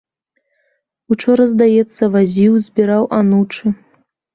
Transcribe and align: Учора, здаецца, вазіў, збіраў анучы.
Учора, 1.17 1.45
здаецца, 1.53 2.03
вазіў, 2.19 2.53
збіраў 2.67 3.03
анучы. 3.23 3.79